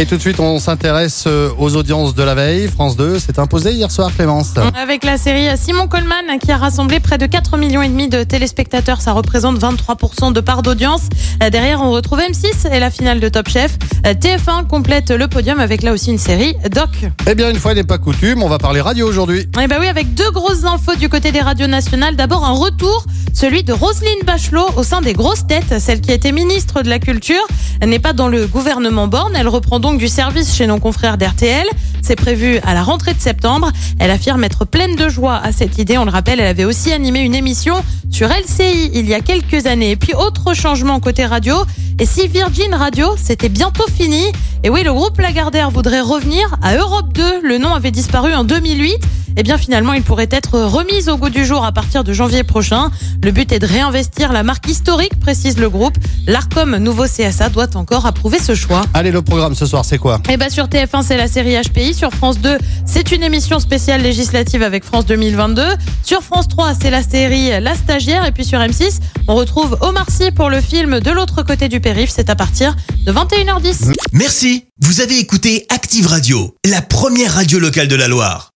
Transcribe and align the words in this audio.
Et 0.00 0.06
tout 0.06 0.14
de 0.14 0.20
suite, 0.20 0.38
on 0.38 0.60
s'intéresse 0.60 1.24
euh, 1.26 1.50
aux 1.58 1.74
audiences 1.74 2.14
de 2.14 2.22
la 2.22 2.36
veille. 2.36 2.68
France 2.68 2.96
2 2.96 3.18
s'est 3.18 3.40
imposé 3.40 3.72
hier 3.72 3.90
soir, 3.90 4.12
Clémence. 4.14 4.52
Avec 4.80 5.02
la 5.02 5.18
série 5.18 5.48
Simon 5.58 5.88
Coleman 5.88 6.38
qui 6.40 6.52
a 6.52 6.56
rassemblé 6.56 7.00
près 7.00 7.18
de 7.18 7.26
4 7.26 7.56
millions 7.56 7.82
et 7.82 7.88
demi 7.88 8.06
de 8.06 8.22
téléspectateurs, 8.22 9.00
ça 9.00 9.10
représente 9.10 9.58
23% 9.58 10.32
de 10.32 10.40
part 10.40 10.62
d'audience. 10.62 11.00
Euh, 11.42 11.50
Derrière, 11.50 11.82
on 11.82 11.90
retrouve 11.90 12.20
M6 12.20 12.72
et 12.72 12.78
la 12.78 12.90
finale 12.90 13.18
de 13.18 13.28
Top 13.28 13.48
Chef. 13.48 13.76
Euh, 14.06 14.14
TF1 14.14 14.68
complète 14.68 15.10
le 15.10 15.26
podium 15.26 15.58
avec 15.58 15.82
là 15.82 15.92
aussi 15.92 16.12
une 16.12 16.18
série 16.18 16.54
Doc. 16.70 16.90
Eh 17.26 17.34
bien, 17.34 17.50
une 17.50 17.58
fois 17.58 17.74
n'est 17.74 17.82
pas 17.82 17.98
coutume, 17.98 18.40
on 18.44 18.48
va 18.48 18.58
parler 18.58 18.80
radio 18.80 19.08
aujourd'hui. 19.08 19.48
Eh 19.60 19.66
ben 19.66 19.78
oui, 19.80 19.88
avec 19.88 20.14
deux 20.14 20.30
grosses 20.30 20.62
infos 20.62 20.94
du 20.94 21.08
côté 21.08 21.32
des 21.32 21.40
radios 21.40 21.66
nationales. 21.66 22.14
D'abord 22.14 22.44
un 22.44 22.52
retour, 22.52 23.04
celui 23.34 23.64
de 23.64 23.72
Roselyne 23.72 24.22
Bachelot 24.24 24.70
au 24.76 24.84
sein 24.84 25.00
des 25.00 25.12
grosses 25.12 25.48
têtes, 25.48 25.80
celle 25.80 26.00
qui 26.00 26.12
était 26.12 26.30
ministre 26.30 26.82
de 26.82 26.88
la 26.88 27.00
Culture. 27.00 27.44
Elle 27.80 27.90
n'est 27.90 27.98
pas 27.98 28.12
dans 28.12 28.28
le 28.28 28.46
gouvernement 28.46 29.06
Borne, 29.06 29.34
elle 29.36 29.48
reprend 29.48 29.80
donc 29.80 29.98
du 29.98 30.08
service 30.08 30.54
chez 30.54 30.66
nos 30.66 30.78
confrères 30.78 31.18
d'RTL. 31.18 31.66
C'est 32.02 32.16
prévu 32.16 32.58
à 32.64 32.74
la 32.74 32.82
rentrée 32.82 33.14
de 33.14 33.20
septembre. 33.20 33.70
Elle 33.98 34.10
affirme 34.10 34.42
être 34.44 34.64
pleine 34.64 34.96
de 34.96 35.08
joie 35.08 35.36
à 35.36 35.52
cette 35.52 35.78
idée. 35.78 35.98
On 35.98 36.04
le 36.04 36.10
rappelle, 36.10 36.40
elle 36.40 36.46
avait 36.46 36.64
aussi 36.64 36.92
animé 36.92 37.20
une 37.20 37.34
émission 37.34 37.74
sur 38.10 38.28
LCI 38.28 38.90
il 38.94 39.06
y 39.06 39.14
a 39.14 39.20
quelques 39.20 39.66
années. 39.66 39.90
Et 39.92 39.96
puis 39.96 40.14
autre 40.14 40.54
changement 40.54 41.00
côté 41.00 41.26
radio. 41.26 41.56
Et 41.98 42.06
si 42.06 42.26
Virgin 42.28 42.74
Radio, 42.74 43.08
c'était 43.22 43.48
bientôt 43.48 43.86
fini 43.88 44.22
Et 44.62 44.70
oui, 44.70 44.82
le 44.84 44.92
groupe 44.92 45.18
Lagardère 45.18 45.70
voudrait 45.70 46.00
revenir 46.00 46.56
à 46.62 46.76
Europe 46.76 47.12
2. 47.12 47.42
Le 47.42 47.58
nom 47.58 47.74
avait 47.74 47.90
disparu 47.90 48.34
en 48.34 48.44
2008. 48.44 48.96
Eh 49.40 49.44
bien 49.44 49.56
finalement, 49.56 49.92
il 49.92 50.02
pourrait 50.02 50.28
être 50.32 50.58
remis 50.58 51.08
au 51.08 51.16
goût 51.16 51.30
du 51.30 51.46
jour 51.46 51.64
à 51.64 51.70
partir 51.70 52.02
de 52.02 52.12
janvier 52.12 52.42
prochain. 52.42 52.90
Le 53.22 53.30
but 53.30 53.52
est 53.52 53.60
de 53.60 53.66
réinvestir 53.66 54.32
la 54.32 54.42
marque 54.42 54.68
historique, 54.68 55.16
précise 55.20 55.58
le 55.58 55.70
groupe. 55.70 55.96
L'Arcom 56.26 56.76
nouveau 56.78 57.04
CSA 57.04 57.48
doit 57.48 57.76
encore 57.76 58.04
approuver 58.04 58.40
ce 58.40 58.56
choix. 58.56 58.82
Allez, 58.94 59.12
le 59.12 59.22
programme 59.22 59.54
ce 59.54 59.64
soir, 59.64 59.84
c'est 59.84 59.98
quoi? 59.98 60.20
Et 60.28 60.36
bah 60.36 60.50
sur 60.50 60.66
TF1, 60.66 61.04
c'est 61.04 61.16
la 61.16 61.28
série 61.28 61.54
HPI. 61.54 61.94
Sur 61.94 62.10
France 62.10 62.40
2, 62.40 62.58
c'est 62.84 63.12
une 63.12 63.22
émission 63.22 63.60
spéciale 63.60 64.02
législative 64.02 64.64
avec 64.64 64.82
France 64.82 65.06
2022. 65.06 65.62
Sur 66.02 66.24
France 66.24 66.48
3, 66.48 66.72
c'est 66.82 66.90
la 66.90 67.04
série 67.04 67.50
La 67.60 67.76
Stagiaire. 67.76 68.26
Et 68.26 68.32
puis 68.32 68.44
sur 68.44 68.58
M6, 68.58 68.98
on 69.28 69.36
retrouve 69.36 69.78
Omar 69.82 70.10
Sy 70.10 70.32
pour 70.32 70.50
le 70.50 70.60
film 70.60 70.98
De 70.98 71.12
l'autre 71.12 71.44
côté 71.44 71.68
du 71.68 71.78
périph'. 71.78 72.10
C'est 72.12 72.28
à 72.28 72.34
partir 72.34 72.74
de 73.06 73.12
21h10. 73.12 73.94
Merci, 74.12 74.64
vous 74.80 75.00
avez 75.00 75.16
écouté 75.20 75.64
Active 75.68 76.08
Radio, 76.08 76.56
la 76.64 76.82
première 76.82 77.34
radio 77.34 77.60
locale 77.60 77.86
de 77.86 77.94
la 77.94 78.08
Loire. 78.08 78.50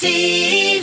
Active. 0.00 0.77